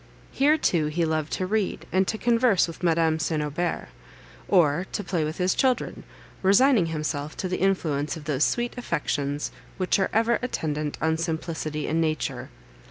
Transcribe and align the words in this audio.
Here, 0.31 0.57
too, 0.57 0.87
he 0.87 1.05
loved 1.05 1.31
to 1.33 1.45
read, 1.45 1.85
and 1.91 2.07
to 2.07 2.17
converse 2.17 2.67
with 2.67 2.81
Madame 2.81 3.19
St. 3.19 3.39
Aubert; 3.39 3.89
or 4.47 4.87
to 4.93 5.03
play 5.03 5.23
with 5.23 5.37
his 5.37 5.53
children, 5.53 6.01
resigning 6.41 6.87
himself 6.87 7.37
to 7.37 7.47
the 7.47 7.59
influence 7.61 8.17
of 8.17 8.23
those 8.23 8.43
sweet 8.43 8.75
affections, 8.79 9.51
which 9.77 9.99
are 9.99 10.09
ever 10.11 10.39
attendant 10.41 10.97
on 11.03 11.17
simplicity 11.17 11.85
and 11.87 12.01
nature. 12.01 12.49